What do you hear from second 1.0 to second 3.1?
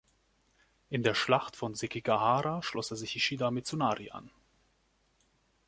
der Schlacht von Sekigahara schloss er